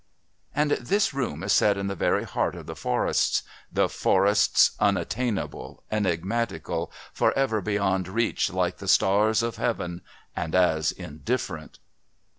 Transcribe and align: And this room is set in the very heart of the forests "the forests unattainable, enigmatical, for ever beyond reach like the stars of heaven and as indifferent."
And 0.55 0.71
this 0.71 1.13
room 1.13 1.43
is 1.43 1.53
set 1.53 1.77
in 1.77 1.85
the 1.85 1.93
very 1.93 2.23
heart 2.23 2.55
of 2.55 2.65
the 2.65 2.75
forests 2.75 3.43
"the 3.71 3.87
forests 3.87 4.71
unattainable, 4.79 5.83
enigmatical, 5.91 6.91
for 7.13 7.31
ever 7.37 7.61
beyond 7.61 8.07
reach 8.07 8.51
like 8.51 8.77
the 8.77 8.87
stars 8.87 9.43
of 9.43 9.57
heaven 9.57 10.01
and 10.35 10.55
as 10.55 10.91
indifferent." 10.91 11.77